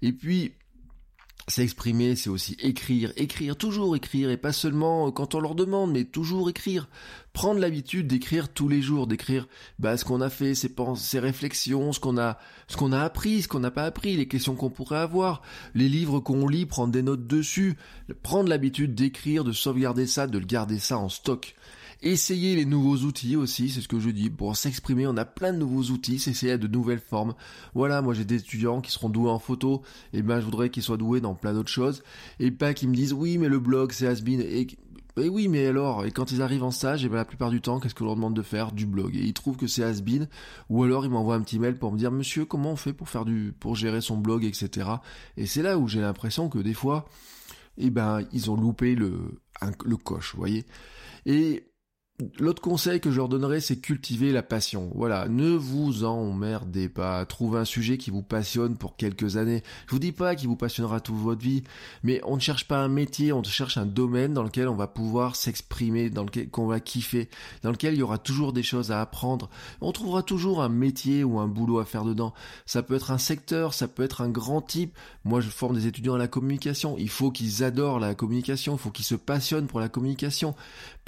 Et 0.00 0.12
puis, 0.14 0.54
S'exprimer, 1.48 2.16
c'est 2.16 2.30
aussi 2.30 2.56
écrire, 2.60 3.12
écrire, 3.16 3.56
toujours 3.56 3.96
écrire, 3.96 4.30
et 4.30 4.36
pas 4.36 4.52
seulement 4.52 5.10
quand 5.10 5.34
on 5.34 5.40
leur 5.40 5.54
demande, 5.54 5.92
mais 5.92 6.04
toujours 6.04 6.48
écrire. 6.48 6.88
Prendre 7.32 7.60
l'habitude 7.60 8.06
d'écrire 8.06 8.48
tous 8.48 8.68
les 8.68 8.82
jours, 8.82 9.06
d'écrire 9.06 9.48
bah, 9.78 9.96
ce 9.96 10.04
qu'on 10.04 10.20
a 10.20 10.30
fait, 10.30 10.54
ses, 10.54 10.72
ses 10.96 11.18
réflexions, 11.18 11.92
ce 11.92 12.00
qu'on 12.00 12.18
a, 12.18 12.38
ce 12.68 12.76
qu'on 12.76 12.92
a 12.92 13.00
appris, 13.00 13.42
ce 13.42 13.48
qu'on 13.48 13.60
n'a 13.60 13.70
pas 13.70 13.84
appris, 13.84 14.16
les 14.16 14.28
questions 14.28 14.54
qu'on 14.54 14.70
pourrait 14.70 14.98
avoir, 14.98 15.42
les 15.74 15.88
livres 15.88 16.20
qu'on 16.20 16.46
lit, 16.46 16.66
prendre 16.66 16.92
des 16.92 17.02
notes 17.02 17.26
dessus, 17.26 17.76
prendre 18.22 18.48
l'habitude 18.48 18.94
d'écrire, 18.94 19.44
de 19.44 19.52
sauvegarder 19.52 20.06
ça, 20.06 20.26
de 20.26 20.38
le 20.38 20.46
garder 20.46 20.78
ça 20.78 20.98
en 20.98 21.08
stock. 21.08 21.54
Essayez 22.02 22.56
les 22.56 22.64
nouveaux 22.64 22.96
outils 23.04 23.36
aussi, 23.36 23.68
c'est 23.68 23.82
ce 23.82 23.88
que 23.88 24.00
je 24.00 24.08
dis. 24.08 24.30
Pour 24.30 24.56
s'exprimer, 24.56 25.06
on 25.06 25.18
a 25.18 25.26
plein 25.26 25.52
de 25.52 25.58
nouveaux 25.58 25.92
outils, 25.92 26.18
s'essayer 26.18 26.56
de 26.56 26.66
nouvelles 26.66 27.00
formes. 27.00 27.34
Voilà, 27.74 28.00
moi 28.00 28.14
j'ai 28.14 28.24
des 28.24 28.36
étudiants 28.36 28.80
qui 28.80 28.90
seront 28.90 29.10
doués 29.10 29.30
en 29.30 29.38
photo, 29.38 29.82
et 30.14 30.22
ben 30.22 30.40
je 30.40 30.46
voudrais 30.46 30.70
qu'ils 30.70 30.82
soient 30.82 30.96
doués 30.96 31.20
dans 31.20 31.34
plein 31.34 31.52
d'autres 31.52 31.68
choses. 31.68 32.02
Et 32.38 32.50
pas 32.50 32.72
qu'ils 32.72 32.88
me 32.88 32.94
disent 32.94 33.12
oui 33.12 33.36
mais 33.36 33.48
le 33.48 33.58
blog 33.58 33.92
c'est 33.92 34.06
has 34.06 34.22
et 34.26 34.66
et 35.16 35.28
oui, 35.28 35.48
mais 35.48 35.66
alors, 35.66 36.06
et 36.06 36.12
quand 36.12 36.30
ils 36.30 36.40
arrivent 36.40 36.62
en 36.62 36.70
stage, 36.70 37.04
et 37.04 37.08
ben 37.08 37.16
la 37.16 37.24
plupart 37.24 37.50
du 37.50 37.60
temps, 37.60 37.80
qu'est-ce 37.80 37.94
que 37.94 38.04
l'on 38.04 38.14
demande 38.14 38.34
de 38.34 38.42
faire? 38.42 38.72
Du 38.72 38.86
blog. 38.86 39.16
Et 39.16 39.24
ils 39.24 39.34
trouvent 39.34 39.56
que 39.56 39.66
c'est 39.66 39.82
has 39.82 40.00
-been, 40.00 40.28
ou 40.68 40.84
alors 40.84 41.04
ils 41.04 41.10
m'envoient 41.10 41.34
un 41.34 41.42
petit 41.42 41.58
mail 41.58 41.76
pour 41.76 41.92
me 41.92 41.98
dire, 41.98 42.10
monsieur, 42.12 42.44
comment 42.44 42.72
on 42.72 42.76
fait 42.76 42.92
pour 42.92 43.08
faire 43.08 43.24
du, 43.24 43.52
pour 43.58 43.74
gérer 43.74 44.00
son 44.00 44.16
blog, 44.16 44.44
etc. 44.44 44.88
Et 45.36 45.46
c'est 45.46 45.62
là 45.62 45.78
où 45.78 45.88
j'ai 45.88 46.00
l'impression 46.00 46.48
que 46.48 46.58
des 46.58 46.74
fois, 46.74 47.08
eh 47.76 47.90
ben, 47.90 48.22
ils 48.32 48.50
ont 48.50 48.56
loupé 48.56 48.94
le, 48.94 49.38
le 49.84 49.96
coche, 49.96 50.32
vous 50.34 50.38
voyez. 50.40 50.64
Et 51.26 51.64
L'autre 52.38 52.60
conseil 52.60 53.00
que 53.00 53.10
je 53.10 53.16
leur 53.16 53.28
donnerais, 53.28 53.60
c'est 53.60 53.76
cultiver 53.76 54.32
la 54.32 54.42
passion. 54.42 54.90
Voilà, 54.94 55.28
ne 55.28 55.50
vous 55.50 56.04
emmerdez 56.04 56.88
pas. 56.88 57.24
Trouvez 57.24 57.60
un 57.60 57.64
sujet 57.64 57.98
qui 57.98 58.10
vous 58.10 58.22
passionne 58.22 58.76
pour 58.76 58.96
quelques 58.96 59.36
années. 59.36 59.62
Je 59.86 59.92
vous 59.92 59.98
dis 59.98 60.12
pas 60.12 60.34
qu'il 60.34 60.48
vous 60.48 60.56
passionnera 60.56 61.00
toute 61.00 61.16
votre 61.16 61.40
vie, 61.40 61.62
mais 62.02 62.20
on 62.24 62.36
ne 62.36 62.40
cherche 62.40 62.66
pas 62.66 62.78
un 62.78 62.88
métier, 62.88 63.32
on 63.32 63.42
cherche 63.42 63.78
un 63.78 63.86
domaine 63.86 64.34
dans 64.34 64.42
lequel 64.42 64.68
on 64.68 64.74
va 64.74 64.86
pouvoir 64.86 65.36
s'exprimer, 65.36 66.10
dans 66.10 66.24
lequel 66.24 66.50
qu'on 66.50 66.66
va 66.66 66.80
kiffer, 66.80 67.28
dans 67.62 67.70
lequel 67.70 67.94
il 67.94 68.00
y 68.00 68.02
aura 68.02 68.18
toujours 68.18 68.52
des 68.52 68.62
choses 68.62 68.90
à 68.90 69.00
apprendre. 69.00 69.48
On 69.80 69.92
trouvera 69.92 70.22
toujours 70.22 70.62
un 70.62 70.68
métier 70.68 71.24
ou 71.24 71.38
un 71.38 71.48
boulot 71.48 71.78
à 71.78 71.84
faire 71.84 72.04
dedans. 72.04 72.34
Ça 72.66 72.82
peut 72.82 72.94
être 72.94 73.10
un 73.10 73.18
secteur, 73.18 73.72
ça 73.72 73.88
peut 73.88 74.02
être 74.02 74.20
un 74.20 74.28
grand 74.28 74.60
type. 74.60 74.96
Moi, 75.24 75.40
je 75.40 75.48
forme 75.48 75.74
des 75.74 75.86
étudiants 75.86 76.14
à 76.14 76.18
la 76.18 76.28
communication. 76.28 76.96
Il 76.98 77.08
faut 77.08 77.30
qu'ils 77.30 77.64
adorent 77.64 77.98
la 77.98 78.14
communication, 78.14 78.74
il 78.74 78.78
faut 78.78 78.90
qu'ils 78.90 79.04
se 79.04 79.14
passionnent 79.14 79.66
pour 79.66 79.80
la 79.80 79.88
communication, 79.88 80.54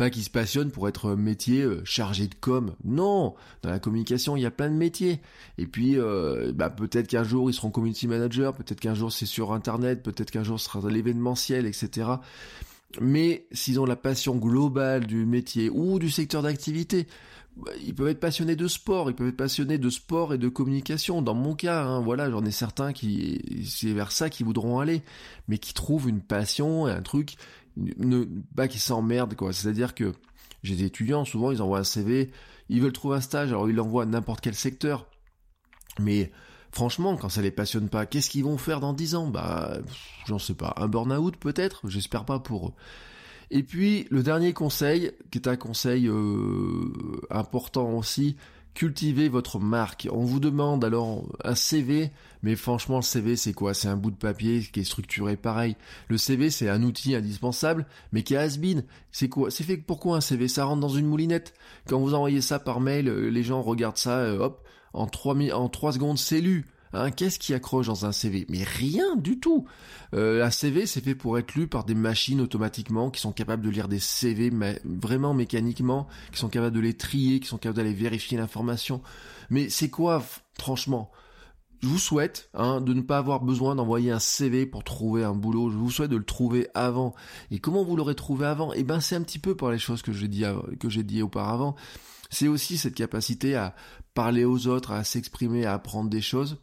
pas 0.02 0.10
qu'ils 0.10 0.24
se 0.24 0.30
passionnent 0.30 0.72
pour 0.72 0.88
être 0.88 1.14
métier 1.14 1.62
euh, 1.62 1.80
chargé 1.84 2.26
de 2.26 2.34
com. 2.34 2.74
Non, 2.82 3.36
dans 3.62 3.70
la 3.70 3.78
communication, 3.78 4.36
il 4.36 4.42
y 4.42 4.46
a 4.46 4.50
plein 4.50 4.68
de 4.68 4.74
métiers. 4.74 5.20
Et 5.58 5.66
puis, 5.68 5.96
euh, 5.96 6.50
bah, 6.52 6.70
peut-être 6.70 7.06
qu'un 7.06 7.22
jour 7.22 7.48
ils 7.48 7.54
seront 7.54 7.70
community 7.70 8.08
manager, 8.08 8.52
peut-être 8.52 8.80
qu'un 8.80 8.94
jour 8.94 9.12
c'est 9.12 9.26
sur 9.26 9.52
Internet, 9.52 10.02
peut-être 10.02 10.32
qu'un 10.32 10.42
jour 10.42 10.58
ce 10.58 10.64
sera 10.64 10.90
l'événementiel, 10.90 11.66
etc. 11.66 12.14
Mais 13.00 13.46
s'ils 13.52 13.78
ont 13.78 13.84
la 13.84 13.94
passion 13.94 14.34
globale 14.34 15.06
du 15.06 15.24
métier 15.24 15.70
ou 15.70 16.00
du 16.00 16.10
secteur 16.10 16.42
d'activité, 16.42 17.06
bah, 17.56 17.70
ils 17.84 17.94
peuvent 17.94 18.08
être 18.08 18.18
passionnés 18.18 18.56
de 18.56 18.66
sport, 18.66 19.08
ils 19.08 19.14
peuvent 19.14 19.28
être 19.28 19.36
passionnés 19.36 19.78
de 19.78 19.88
sport 19.88 20.34
et 20.34 20.38
de 20.38 20.48
communication. 20.48 21.22
Dans 21.22 21.34
mon 21.34 21.54
cas, 21.54 21.84
hein, 21.84 22.00
voilà, 22.00 22.28
j'en 22.28 22.44
ai 22.44 22.50
certains 22.50 22.92
qui, 22.92 23.40
c'est 23.64 23.92
vers 23.92 24.10
ça 24.10 24.30
qu'ils 24.30 24.46
voudront 24.46 24.80
aller, 24.80 25.02
mais 25.46 25.58
qui 25.58 25.74
trouvent 25.74 26.08
une 26.08 26.22
passion 26.22 26.88
et 26.88 26.90
un 26.90 27.02
truc, 27.02 27.36
ne, 27.76 28.24
pas 28.54 28.68
qui 28.68 28.78
s'emmerdent, 28.78 29.34
quoi. 29.34 29.52
C'est-à-dire 29.52 29.94
que 29.94 30.12
j'ai 30.62 30.76
des 30.76 30.84
étudiants, 30.84 31.24
souvent 31.24 31.50
ils 31.50 31.62
envoient 31.62 31.80
un 31.80 31.84
CV, 31.84 32.30
ils 32.68 32.80
veulent 32.80 32.92
trouver 32.92 33.16
un 33.16 33.20
stage, 33.20 33.48
alors 33.50 33.68
ils 33.68 33.76
l'envoient 33.76 34.04
à 34.04 34.06
n'importe 34.06 34.40
quel 34.40 34.54
secteur. 34.54 35.06
Mais 35.98 36.30
franchement, 36.70 37.16
quand 37.16 37.28
ça 37.28 37.42
les 37.42 37.50
passionne 37.50 37.88
pas, 37.88 38.06
qu'est-ce 38.06 38.30
qu'ils 38.30 38.44
vont 38.44 38.58
faire 38.58 38.80
dans 38.80 38.92
10 38.92 39.14
ans? 39.14 39.26
Bah, 39.28 39.78
j'en 40.26 40.38
sais 40.38 40.54
pas. 40.54 40.74
Un 40.76 40.88
burn-out 40.88 41.36
peut-être? 41.36 41.88
J'espère 41.88 42.24
pas 42.24 42.38
pour 42.38 42.68
eux. 42.68 42.72
Et 43.50 43.62
puis, 43.62 44.06
le 44.10 44.22
dernier 44.22 44.54
conseil, 44.54 45.12
qui 45.30 45.36
est 45.36 45.46
un 45.46 45.56
conseil 45.56 46.08
euh, 46.08 46.90
important 47.30 47.90
aussi, 47.90 48.36
cultivez 48.74 49.28
votre 49.28 49.58
marque. 49.58 50.08
On 50.10 50.24
vous 50.24 50.40
demande 50.40 50.84
alors 50.84 51.24
un 51.44 51.54
CV, 51.54 52.10
mais 52.42 52.56
franchement 52.56 52.96
le 52.96 53.02
CV 53.02 53.36
c'est 53.36 53.52
quoi? 53.52 53.74
C'est 53.74 53.88
un 53.88 53.96
bout 53.96 54.10
de 54.10 54.16
papier 54.16 54.60
qui 54.72 54.80
est 54.80 54.84
structuré 54.84 55.36
pareil. 55.36 55.76
Le 56.08 56.18
CV 56.18 56.50
c'est 56.50 56.68
un 56.68 56.82
outil 56.82 57.14
indispensable, 57.14 57.86
mais 58.12 58.22
qui 58.22 58.34
est 58.34 58.38
has-been. 58.38 58.84
C'est 59.10 59.28
quoi? 59.28 59.50
C'est 59.50 59.64
fait 59.64 59.76
pourquoi 59.76 60.16
un 60.16 60.20
CV 60.20 60.48
Ça 60.48 60.64
rentre 60.64 60.80
dans 60.80 60.88
une 60.88 61.06
moulinette. 61.06 61.54
Quand 61.86 62.00
vous 62.00 62.14
envoyez 62.14 62.40
ça 62.40 62.58
par 62.58 62.80
mail, 62.80 63.08
euh, 63.08 63.28
les 63.28 63.42
gens 63.42 63.62
regardent 63.62 63.98
ça, 63.98 64.18
euh, 64.18 64.38
hop, 64.38 64.66
en 64.92 65.06
trois, 65.06 65.36
en 65.52 65.68
trois 65.68 65.92
secondes 65.92 66.18
c'est 66.18 66.40
lu. 66.40 66.66
Hein, 66.92 67.10
Qu'est-ce 67.10 67.38
qui 67.38 67.54
accroche 67.54 67.86
dans 67.86 68.06
un 68.06 68.12
CV 68.12 68.46
Mais 68.48 68.62
rien 68.64 69.16
du 69.16 69.38
tout. 69.38 69.66
Euh, 70.14 70.44
un 70.44 70.50
CV, 70.50 70.86
c'est 70.86 71.02
fait 71.02 71.14
pour 71.14 71.38
être 71.38 71.54
lu 71.54 71.66
par 71.66 71.84
des 71.84 71.94
machines 71.94 72.40
automatiquement 72.40 73.10
qui 73.10 73.20
sont 73.20 73.32
capables 73.32 73.64
de 73.64 73.70
lire 73.70 73.88
des 73.88 73.98
CV 73.98 74.50
vraiment 74.84 75.34
mécaniquement, 75.34 76.06
qui 76.32 76.38
sont 76.38 76.48
capables 76.48 76.76
de 76.76 76.80
les 76.80 76.94
trier, 76.94 77.40
qui 77.40 77.48
sont 77.48 77.58
capables 77.58 77.76
d'aller 77.76 77.94
vérifier 77.94 78.36
l'information. 78.36 79.02
Mais 79.50 79.68
c'est 79.68 79.90
quoi, 79.90 80.22
franchement? 80.58 81.10
Je 81.82 81.88
vous 81.88 81.98
souhaite 81.98 82.48
hein, 82.54 82.80
de 82.80 82.94
ne 82.94 83.00
pas 83.00 83.18
avoir 83.18 83.40
besoin 83.40 83.74
d'envoyer 83.74 84.12
un 84.12 84.20
CV 84.20 84.66
pour 84.66 84.84
trouver 84.84 85.24
un 85.24 85.34
boulot. 85.34 85.68
Je 85.68 85.76
vous 85.76 85.90
souhaite 85.90 86.10
de 86.10 86.16
le 86.16 86.24
trouver 86.24 86.68
avant. 86.74 87.12
Et 87.50 87.58
comment 87.58 87.82
vous 87.82 87.96
l'aurez 87.96 88.14
trouvé 88.14 88.46
avant? 88.46 88.72
Eh 88.72 88.84
ben, 88.84 89.00
c'est 89.00 89.16
un 89.16 89.22
petit 89.22 89.40
peu 89.40 89.56
par 89.56 89.72
les 89.72 89.78
choses 89.78 90.00
que 90.00 90.12
j'ai 90.12 90.28
dit, 90.28 90.44
que 90.78 90.88
j'ai 90.88 91.02
dit 91.02 91.22
auparavant. 91.22 91.74
C'est 92.30 92.46
aussi 92.46 92.78
cette 92.78 92.94
capacité 92.94 93.56
à 93.56 93.74
parler 94.14 94.44
aux 94.44 94.68
autres, 94.68 94.92
à 94.92 95.02
s'exprimer, 95.02 95.66
à 95.66 95.74
apprendre 95.74 96.08
des 96.08 96.20
choses, 96.20 96.58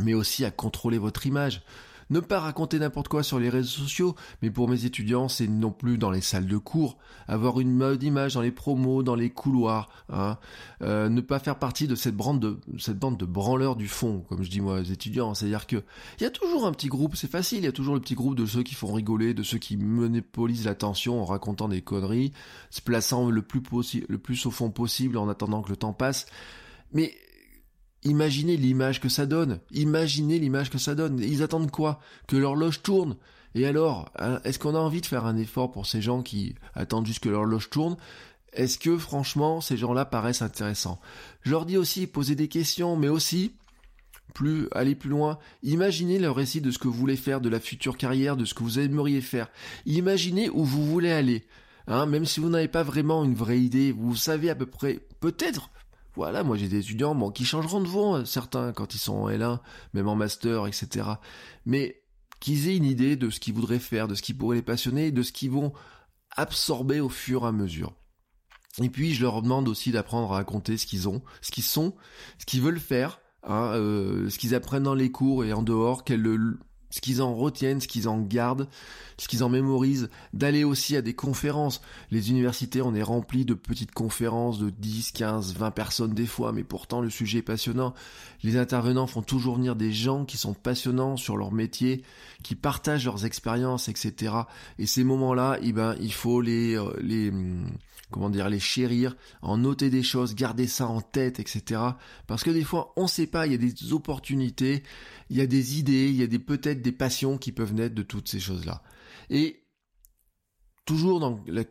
mais 0.00 0.14
aussi 0.14 0.44
à 0.44 0.50
contrôler 0.50 0.98
votre 0.98 1.26
image. 1.26 1.62
Ne 2.10 2.20
pas 2.20 2.40
raconter 2.40 2.78
n'importe 2.78 3.08
quoi 3.08 3.22
sur 3.22 3.38
les 3.38 3.48
réseaux 3.48 3.82
sociaux, 3.82 4.14
mais 4.42 4.50
pour 4.50 4.68
mes 4.68 4.84
étudiants, 4.84 5.28
c'est 5.28 5.48
non 5.48 5.70
plus 5.70 5.96
dans 5.96 6.10
les 6.10 6.20
salles 6.20 6.46
de 6.46 6.58
cours, 6.58 6.98
avoir 7.28 7.60
une 7.60 7.72
mode 7.72 8.02
image 8.02 8.34
dans 8.34 8.42
les 8.42 8.50
promos, 8.50 9.02
dans 9.02 9.14
les 9.14 9.30
couloirs, 9.30 9.88
hein. 10.10 10.36
euh, 10.82 11.08
ne 11.08 11.20
pas 11.20 11.38
faire 11.38 11.58
partie 11.58 11.88
de 11.88 11.94
cette 11.94 12.14
bande 12.14 12.40
de 12.40 12.60
cette 12.78 12.98
bande 12.98 13.16
de 13.16 13.24
branleurs 13.24 13.76
du 13.76 13.88
fond, 13.88 14.24
comme 14.28 14.42
je 14.42 14.50
dis 14.50 14.60
moi 14.60 14.80
aux 14.80 14.82
étudiants. 14.82 15.34
C'est-à-dire 15.34 15.66
que 15.66 15.82
il 16.18 16.24
y 16.24 16.26
a 16.26 16.30
toujours 16.30 16.66
un 16.66 16.72
petit 16.72 16.88
groupe, 16.88 17.16
c'est 17.16 17.30
facile, 17.30 17.58
il 17.58 17.64
y 17.64 17.68
a 17.68 17.72
toujours 17.72 17.94
le 17.94 18.00
petit 18.00 18.14
groupe 18.14 18.36
de 18.36 18.44
ceux 18.44 18.62
qui 18.62 18.74
font 18.74 18.92
rigoler, 18.92 19.32
de 19.32 19.42
ceux 19.42 19.58
qui 19.58 19.76
monopolisent 19.78 20.66
l'attention 20.66 21.22
en 21.22 21.24
racontant 21.24 21.68
des 21.68 21.80
conneries, 21.80 22.32
se 22.70 22.82
plaçant 22.82 23.30
le 23.30 23.42
plus 23.42 23.62
le 24.08 24.18
plus 24.18 24.46
au 24.46 24.50
fond 24.50 24.70
possible 24.70 25.16
en 25.16 25.28
attendant 25.28 25.62
que 25.62 25.70
le 25.70 25.76
temps 25.76 25.94
passe. 25.94 26.26
Mais 26.92 27.14
Imaginez 28.04 28.56
l'image 28.56 29.00
que 29.00 29.08
ça 29.08 29.26
donne. 29.26 29.60
Imaginez 29.72 30.38
l'image 30.38 30.70
que 30.70 30.78
ça 30.78 30.94
donne. 30.94 31.20
Ils 31.20 31.42
attendent 31.42 31.70
quoi? 31.70 32.00
Que 32.28 32.36
l'horloge 32.36 32.82
tourne. 32.82 33.16
Et 33.54 33.66
alors, 33.66 34.10
hein, 34.18 34.40
est-ce 34.44 34.58
qu'on 34.58 34.74
a 34.74 34.78
envie 34.78 35.00
de 35.00 35.06
faire 35.06 35.26
un 35.26 35.36
effort 35.36 35.70
pour 35.70 35.86
ces 35.86 36.02
gens 36.02 36.22
qui 36.22 36.54
attendent 36.74 37.06
juste 37.06 37.22
que 37.22 37.28
l'horloge 37.28 37.70
tourne? 37.70 37.96
Est-ce 38.52 38.78
que 38.78 38.98
franchement, 38.98 39.60
ces 39.60 39.76
gens-là 39.76 40.04
paraissent 40.04 40.42
intéressants? 40.42 41.00
Je 41.42 41.50
leur 41.50 41.66
dis 41.66 41.76
aussi, 41.76 42.06
poser 42.06 42.34
des 42.34 42.48
questions, 42.48 42.96
mais 42.96 43.08
aussi, 43.08 43.52
plus 44.34 44.68
aller 44.72 44.94
plus 44.94 45.10
loin, 45.10 45.38
imaginez 45.62 46.18
le 46.18 46.30
récit 46.30 46.60
de 46.60 46.70
ce 46.70 46.78
que 46.78 46.88
vous 46.88 46.94
voulez 46.94 47.16
faire, 47.16 47.40
de 47.40 47.48
la 47.48 47.60
future 47.60 47.96
carrière, 47.96 48.36
de 48.36 48.44
ce 48.44 48.54
que 48.54 48.62
vous 48.62 48.78
aimeriez 48.78 49.20
faire. 49.20 49.48
Imaginez 49.86 50.50
où 50.50 50.64
vous 50.64 50.84
voulez 50.84 51.12
aller. 51.12 51.44
Hein, 51.86 52.06
même 52.06 52.24
si 52.24 52.40
vous 52.40 52.48
n'avez 52.48 52.68
pas 52.68 52.82
vraiment 52.82 53.24
une 53.24 53.34
vraie 53.34 53.60
idée, 53.60 53.92
vous 53.92 54.16
savez 54.16 54.50
à 54.50 54.54
peu 54.54 54.66
près, 54.66 55.00
peut-être 55.20 55.70
voilà, 56.16 56.44
moi 56.44 56.56
j'ai 56.56 56.68
des 56.68 56.78
étudiants 56.78 57.14
bon, 57.14 57.30
qui 57.30 57.44
changeront 57.44 57.80
de 57.80 57.88
voie, 57.88 58.24
certains, 58.24 58.72
quand 58.72 58.94
ils 58.94 58.98
sont 58.98 59.14
en 59.14 59.28
L1, 59.28 59.58
même 59.94 60.08
en 60.08 60.14
master, 60.14 60.66
etc. 60.66 61.08
Mais 61.66 62.02
qu'ils 62.40 62.68
aient 62.68 62.76
une 62.76 62.84
idée 62.84 63.16
de 63.16 63.30
ce 63.30 63.40
qu'ils 63.40 63.54
voudraient 63.54 63.78
faire, 63.78 64.06
de 64.06 64.14
ce 64.14 64.22
qui 64.22 64.34
pourrait 64.34 64.56
les 64.56 64.62
passionner, 64.62 65.10
de 65.10 65.22
ce 65.22 65.32
qu'ils 65.32 65.50
vont 65.50 65.72
absorber 66.36 67.00
au 67.00 67.08
fur 67.08 67.44
et 67.44 67.48
à 67.48 67.52
mesure. 67.52 67.94
Et 68.82 68.90
puis 68.90 69.14
je 69.14 69.22
leur 69.22 69.40
demande 69.42 69.68
aussi 69.68 69.92
d'apprendre 69.92 70.32
à 70.32 70.36
raconter 70.36 70.76
ce 70.76 70.86
qu'ils 70.86 71.08
ont, 71.08 71.22
ce 71.40 71.50
qu'ils 71.50 71.64
sont, 71.64 71.94
ce 72.38 72.46
qu'ils 72.46 72.60
veulent 72.60 72.80
faire, 72.80 73.20
hein, 73.44 73.72
euh, 73.74 74.28
ce 74.30 74.38
qu'ils 74.38 74.54
apprennent 74.54 74.82
dans 74.82 74.94
les 74.94 75.10
cours 75.10 75.44
et 75.44 75.52
en 75.52 75.62
dehors, 75.62 76.04
quel, 76.04 76.22
ce 76.94 77.00
qu'ils 77.00 77.22
en 77.22 77.34
retiennent, 77.34 77.80
ce 77.80 77.88
qu'ils 77.88 78.08
en 78.08 78.20
gardent, 78.20 78.68
ce 79.18 79.26
qu'ils 79.26 79.42
en 79.42 79.48
mémorisent, 79.48 80.10
d'aller 80.32 80.62
aussi 80.62 80.94
à 80.94 81.02
des 81.02 81.12
conférences. 81.12 81.80
Les 82.12 82.30
universités, 82.30 82.82
on 82.82 82.94
est 82.94 83.02
rempli 83.02 83.44
de 83.44 83.54
petites 83.54 83.90
conférences 83.90 84.60
de 84.60 84.70
10, 84.70 85.10
15, 85.10 85.54
20 85.54 85.72
personnes 85.72 86.14
des 86.14 86.24
fois, 86.24 86.52
mais 86.52 86.62
pourtant 86.62 87.00
le 87.00 87.10
sujet 87.10 87.38
est 87.38 87.42
passionnant. 87.42 87.94
Les 88.44 88.56
intervenants 88.56 89.08
font 89.08 89.22
toujours 89.22 89.56
venir 89.56 89.74
des 89.74 89.90
gens 89.90 90.24
qui 90.24 90.36
sont 90.36 90.54
passionnants 90.54 91.16
sur 91.16 91.36
leur 91.36 91.50
métier, 91.50 92.04
qui 92.44 92.54
partagent 92.54 93.06
leurs 93.06 93.26
expériences, 93.26 93.88
etc. 93.88 94.32
Et 94.78 94.86
ces 94.86 95.02
moments-là, 95.02 95.58
eh 95.62 95.72
ben, 95.72 95.96
il 96.00 96.12
faut 96.12 96.40
les, 96.40 96.78
euh, 96.78 96.92
les, 97.02 97.30
hum, 97.30 97.72
comment 98.10 98.30
dire, 98.30 98.48
les 98.48 98.60
chérir, 98.60 99.16
en 99.42 99.58
noter 99.58 99.90
des 99.90 100.02
choses, 100.02 100.34
garder 100.34 100.66
ça 100.66 100.86
en 100.86 101.00
tête, 101.00 101.40
etc. 101.40 101.80
Parce 102.26 102.44
que 102.44 102.50
des 102.50 102.64
fois, 102.64 102.92
on 102.96 103.06
sait 103.06 103.26
pas, 103.26 103.46
il 103.46 103.52
y 103.52 103.54
a 103.54 103.58
des 103.58 103.92
opportunités, 103.92 104.82
il 105.30 105.36
y 105.36 105.40
a 105.40 105.46
des 105.46 105.78
idées, 105.78 106.08
il 106.08 106.16
y 106.16 106.22
a 106.22 106.26
des 106.26 106.38
peut-être 106.38 106.82
des 106.82 106.92
passions 106.92 107.38
qui 107.38 107.52
peuvent 107.52 107.74
naître 107.74 107.94
de 107.94 108.02
toutes 108.02 108.28
ces 108.28 108.40
choses-là. 108.40 108.82
Et 109.30 109.64
toujours 110.84 111.20
dans 111.20 111.40
la 111.46 111.64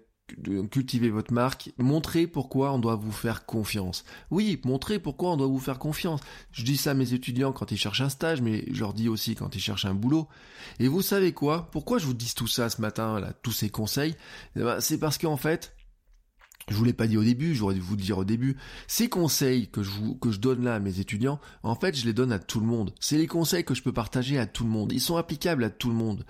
cultiver 0.72 1.10
votre 1.10 1.34
marque, 1.34 1.72
montrer 1.78 2.28
pourquoi 2.28 2.72
on 2.72 2.80
doit 2.80 2.96
vous 2.96 3.12
faire 3.12 3.46
confiance. 3.46 4.04
Oui, 4.32 4.60
montrer 4.64 5.00
pourquoi 5.00 5.32
on 5.32 5.38
doit 5.38 5.48
vous 5.48 5.60
faire 5.60 5.80
confiance. 5.80 6.22
Je 6.52 6.64
dis 6.64 6.78
ça 6.78 6.92
à 6.92 6.94
mes 6.94 7.14
étudiants 7.14 7.52
quand 7.52 7.72
ils 7.72 7.78
cherchent 7.78 8.02
un 8.02 8.10
stage, 8.10 8.42
mais 8.42 8.66
je 8.72 8.80
leur 8.80 8.94
dis 8.94 9.10
aussi 9.10 9.36
quand 9.36 9.56
ils 9.56 9.62
cherchent 9.62 9.86
un 9.86 9.94
boulot. 9.94 10.28
Et 10.80 10.88
vous 10.88 11.02
savez 11.02 11.34
quoi? 11.34 11.70
Pourquoi 11.72 11.98
je 11.98 12.06
vous 12.06 12.14
dis 12.14 12.34
tout 12.36 12.48
ça 12.48 12.70
ce 12.70 12.82
matin, 12.82 13.20
là, 13.20 13.34
tous 13.44 13.52
ces 13.52 13.70
conseils? 13.70 14.16
Eh 14.56 14.62
ben, 14.62 14.80
C'est 14.80 14.98
parce 14.98 15.18
qu'en 15.18 15.38
fait, 15.38 15.73
je 16.70 16.76
vous 16.76 16.86
l'ai 16.86 16.94
pas 16.94 17.08
dit 17.08 17.18
au 17.18 17.24
début, 17.24 17.56
j'aurais 17.56 17.74
dû 17.74 17.82
vous 17.82 17.96
le 17.96 18.02
dire 18.02 18.18
au 18.18 18.24
début. 18.24 18.58
Ces 18.88 19.10
conseils 19.10 19.70
que 19.70 19.84
je 19.84 19.90
vous, 19.90 20.16
que 20.16 20.32
je 20.32 20.40
donne 20.40 20.64
là 20.64 20.76
à 20.76 20.80
mes 20.80 21.00
étudiants, 21.00 21.40
en 21.62 21.76
fait, 21.76 21.96
je 21.96 22.06
les 22.06 22.14
donne 22.14 22.32
à 22.32 22.40
tout 22.40 22.62
le 22.62 22.66
monde. 22.66 22.94
C'est 23.00 23.18
les 23.18 23.28
conseils 23.28 23.66
que 23.66 23.74
je 23.74 23.84
peux 23.84 23.92
partager 23.92 24.40
à 24.40 24.46
tout 24.46 24.64
le 24.64 24.70
monde. 24.70 24.94
Ils 24.94 25.02
sont 25.02 25.18
applicables 25.18 25.64
à 25.66 25.70
tout 25.70 25.90
le 25.90 25.96
monde. 25.96 26.26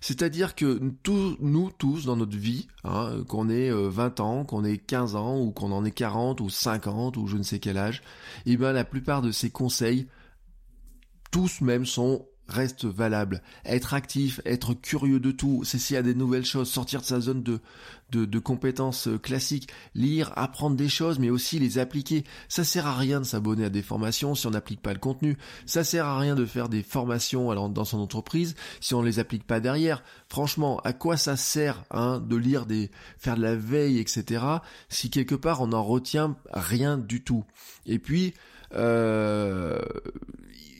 C'est-à-dire 0.00 0.54
que 0.54 0.80
nous 1.40 1.70
tous 1.70 2.04
dans 2.04 2.16
notre 2.16 2.36
vie, 2.36 2.66
hein, 2.84 3.22
qu'on 3.28 3.48
ait 3.48 3.70
20 3.70 4.20
euh, 4.20 4.22
ans, 4.22 4.44
qu'on 4.44 4.64
ait 4.64 4.78
15 4.78 5.14
ans, 5.14 5.40
ou 5.40 5.52
qu'on 5.52 5.70
en 5.70 5.84
ait 5.84 5.92
40 5.92 6.40
ou 6.40 6.50
50 6.50 7.16
ou 7.16 7.26
je 7.26 7.36
ne 7.36 7.42
sais 7.42 7.60
quel 7.60 7.78
âge, 7.78 8.02
eh 8.44 8.56
ben 8.56 8.72
la 8.72 8.84
plupart 8.84 9.22
de 9.22 9.30
ces 9.30 9.50
conseils, 9.50 10.08
tous 11.30 11.60
même 11.60 11.86
sont 11.86 12.26
reste 12.48 12.84
valable. 12.84 13.42
Être 13.64 13.94
actif, 13.94 14.40
être 14.44 14.74
curieux 14.74 15.20
de 15.20 15.30
tout, 15.30 15.64
y 15.90 15.96
a 15.96 16.02
des 16.02 16.14
nouvelles 16.14 16.44
choses, 16.44 16.70
sortir 16.70 17.00
de 17.00 17.06
sa 17.06 17.20
zone 17.20 17.42
de, 17.42 17.60
de, 18.12 18.38
compétences 18.38 19.08
euh, 19.08 19.18
classiques, 19.18 19.68
lire, 19.94 20.32
apprendre 20.36 20.76
des 20.76 20.88
choses, 20.88 21.18
mais 21.18 21.30
aussi 21.30 21.58
les 21.58 21.78
appliquer. 21.78 22.24
Ça 22.48 22.64
sert 22.64 22.86
à 22.86 22.96
rien 22.96 23.20
de 23.20 23.26
s'abonner 23.26 23.64
à 23.64 23.70
des 23.70 23.82
formations 23.82 24.34
si 24.34 24.46
on 24.46 24.50
n'applique 24.50 24.80
pas 24.80 24.92
le 24.92 24.98
contenu. 24.98 25.36
Ça 25.66 25.84
sert 25.84 26.06
à 26.06 26.18
rien 26.18 26.34
de 26.34 26.44
faire 26.44 26.68
des 26.68 26.82
formations 26.82 27.68
dans 27.68 27.84
son 27.84 27.98
entreprise 27.98 28.54
si 28.80 28.94
on 28.94 29.02
ne 29.02 29.06
les 29.06 29.18
applique 29.18 29.46
pas 29.46 29.60
derrière. 29.60 30.02
Franchement, 30.28 30.80
à 30.84 30.92
quoi 30.92 31.16
ça 31.16 31.36
sert 31.36 31.84
hein, 31.90 32.20
de 32.20 32.36
lire 32.36 32.66
des, 32.66 32.90
faire 33.18 33.36
de 33.36 33.42
la 33.42 33.56
veille, 33.56 33.98
etc. 33.98 34.44
Si 34.88 35.10
quelque 35.10 35.34
part 35.34 35.60
on 35.60 35.68
n'en 35.68 35.82
retient 35.82 36.36
rien 36.52 36.98
du 36.98 37.22
tout? 37.22 37.44
Et 37.86 37.98
puis, 37.98 38.34
euh, 38.74 39.80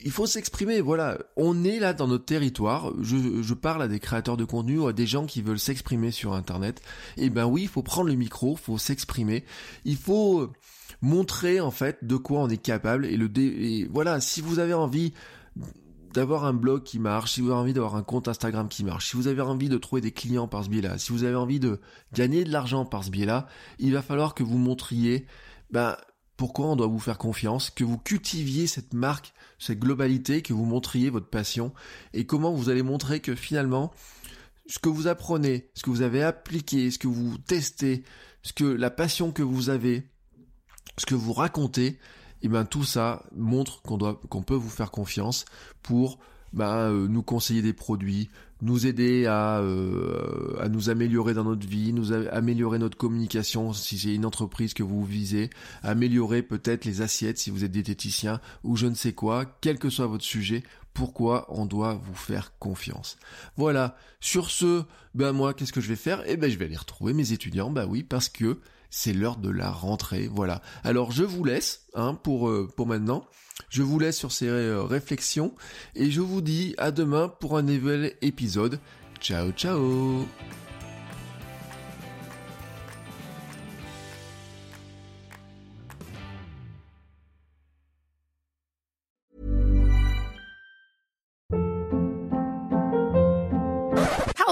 il 0.07 0.11
faut 0.11 0.25
s'exprimer, 0.25 0.79
voilà. 0.79 1.17
On 1.35 1.65
est 1.65 1.79
là 1.79 1.93
dans 1.93 2.07
notre 2.07 2.23
territoire. 2.23 2.93
Je, 3.01 3.53
parle 3.53 3.83
à 3.83 3.89
des 3.89 3.99
créateurs 3.99 4.37
de 4.37 4.45
contenu 4.45 4.79
ou 4.79 4.87
à 4.87 4.93
des 4.93 5.05
gens 5.05 5.25
qui 5.25 5.41
veulent 5.41 5.59
s'exprimer 5.59 6.11
sur 6.11 6.33
Internet. 6.33 6.81
Et 7.17 7.25
eh 7.25 7.29
ben 7.29 7.45
oui, 7.45 7.63
il 7.63 7.67
faut 7.67 7.83
prendre 7.83 8.07
le 8.07 8.15
micro, 8.15 8.53
il 8.53 8.57
faut 8.57 8.77
s'exprimer. 8.77 9.43
Il 9.83 9.97
faut 9.97 10.53
montrer 11.01 11.59
en 11.59 11.71
fait 11.71 12.05
de 12.05 12.15
quoi 12.15 12.39
on 12.39 12.47
est 12.47 12.55
capable. 12.55 13.05
Et 13.05 13.17
le 13.17 13.29
voilà, 13.91 14.21
si 14.21 14.39
vous 14.39 14.59
avez 14.59 14.73
envie 14.73 15.11
d'avoir 16.13 16.45
un 16.45 16.53
blog 16.53 16.83
qui 16.83 16.99
marche, 16.99 17.33
si 17.33 17.41
vous 17.41 17.51
avez 17.51 17.59
envie 17.59 17.73
d'avoir 17.73 17.97
un 17.97 18.03
compte 18.03 18.29
Instagram 18.29 18.69
qui 18.69 18.85
marche, 18.85 19.09
si 19.09 19.17
vous 19.17 19.27
avez 19.27 19.41
envie 19.41 19.67
de 19.67 19.77
trouver 19.77 20.01
des 20.01 20.13
clients 20.13 20.47
par 20.47 20.63
ce 20.63 20.69
biais-là, 20.69 20.97
si 20.99 21.11
vous 21.11 21.25
avez 21.25 21.35
envie 21.35 21.59
de 21.59 21.81
gagner 22.13 22.45
de 22.45 22.51
l'argent 22.53 22.85
par 22.85 23.03
ce 23.03 23.09
biais-là, 23.09 23.45
il 23.77 23.91
va 23.91 24.01
falloir 24.01 24.35
que 24.35 24.43
vous 24.43 24.57
montriez 24.57 25.25
ben, 25.69 25.97
pourquoi 26.37 26.67
on 26.67 26.75
doit 26.75 26.87
vous 26.87 26.99
faire 26.99 27.17
confiance, 27.17 27.71
que 27.71 27.83
vous 27.83 27.97
cultiviez 27.97 28.67
cette 28.67 28.93
marque, 28.93 29.33
cette 29.57 29.79
globalité, 29.79 30.43
que 30.43 30.53
vous 30.53 30.65
montriez 30.65 31.09
votre 31.09 31.29
passion, 31.29 31.73
et 32.13 32.25
comment 32.25 32.53
vous 32.53 32.69
allez 32.69 32.83
montrer 32.83 33.19
que 33.19 33.35
finalement, 33.35 33.91
ce 34.67 34.79
que 34.79 34.89
vous 34.89 35.07
apprenez, 35.07 35.69
ce 35.73 35.81
que 35.81 35.89
vous 35.89 36.03
avez 36.03 36.23
appliqué, 36.23 36.91
ce 36.91 36.99
que 36.99 37.07
vous 37.07 37.37
testez, 37.39 38.03
ce 38.43 38.53
que 38.53 38.65
la 38.65 38.91
passion 38.91 39.31
que 39.31 39.43
vous 39.43 39.69
avez, 39.69 40.03
ce 40.97 41.05
que 41.05 41.15
vous 41.15 41.33
racontez, 41.33 41.87
et 41.87 41.99
eh 42.43 42.49
bien 42.49 42.65
tout 42.65 42.83
ça 42.83 43.23
montre 43.35 43.81
qu'on 43.81 43.97
doit, 43.97 44.21
qu'on 44.29 44.43
peut 44.43 44.53
vous 44.53 44.69
faire 44.69 44.91
confiance 44.91 45.45
pour 45.81 46.19
bah, 46.53 46.89
euh, 46.89 47.07
nous 47.07 47.23
conseiller 47.23 47.63
des 47.63 47.73
produits, 47.73 48.29
nous 48.61 48.87
aider 48.87 49.25
à, 49.25 49.59
euh, 49.59 50.55
à 50.59 50.69
nous 50.69 50.89
améliorer 50.89 51.33
dans 51.33 51.43
notre 51.43 51.67
vie, 51.67 51.93
nous 51.93 52.13
améliorer 52.13 52.79
notre 52.79 52.97
communication 52.97 53.73
si 53.73 53.97
c'est 53.99 54.13
une 54.13 54.25
entreprise 54.25 54.73
que 54.73 54.83
vous 54.83 55.03
visez, 55.03 55.49
améliorer 55.83 56.41
peut-être 56.41 56.85
les 56.85 57.01
assiettes 57.01 57.37
si 57.37 57.51
vous 57.51 57.63
êtes 57.63 57.71
diététicien 57.71 58.39
ou 58.63 58.75
je 58.75 58.87
ne 58.87 58.95
sais 58.95 59.13
quoi, 59.13 59.45
quel 59.61 59.77
que 59.77 59.89
soit 59.89 60.07
votre 60.07 60.23
sujet, 60.23 60.63
pourquoi 60.97 61.45
on 61.49 61.67
doit 61.67 61.93
vous 61.93 62.15
faire 62.15 62.57
confiance. 62.57 63.17
Voilà. 63.55 63.95
Sur 64.19 64.49
ce, 64.49 64.83
ben 65.13 65.31
moi, 65.31 65.53
qu'est-ce 65.53 65.71
que 65.71 65.79
je 65.79 65.89
vais 65.89 65.95
faire? 65.95 66.23
Eh 66.25 66.37
ben 66.37 66.49
je 66.49 66.57
vais 66.57 66.65
aller 66.65 66.75
retrouver 66.75 67.13
mes 67.13 67.33
étudiants, 67.33 67.69
bah 67.69 67.85
oui, 67.87 68.01
parce 68.01 68.29
que 68.29 68.59
c'est 68.89 69.13
l'heure 69.13 69.37
de 69.37 69.51
la 69.51 69.69
rentrée, 69.69 70.27
voilà. 70.27 70.63
Alors 70.83 71.11
je 71.11 71.23
vous 71.23 71.43
laisse, 71.43 71.85
hein, 71.93 72.15
pour, 72.15 72.49
euh, 72.49 72.67
pour 72.75 72.87
maintenant. 72.87 73.25
Je 73.69 73.83
vous 73.83 73.99
laisse 73.99 74.17
sur 74.17 74.31
ces 74.31 74.47
euh, 74.47 74.81
réflexions 74.81 75.53
et 75.93 76.09
je 76.09 76.21
vous 76.21 76.41
dis 76.41 76.73
à 76.79 76.89
demain 76.89 77.27
pour 77.27 77.57
un 77.57 77.61
nouvel 77.61 78.15
épisode. 78.21 78.79
Ciao 79.19 79.51
ciao 79.51 80.25